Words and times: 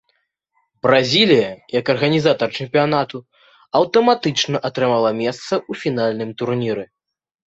Бразілія 0.85 1.49
як 1.79 1.91
арганізатар 1.93 2.49
чэмпіянату 2.63 3.17
аўтаматычна 3.81 4.57
атрымала 4.71 5.11
месца 5.21 5.53
ў 5.69 5.83
фінальным 5.83 6.33
турніры. 6.41 6.83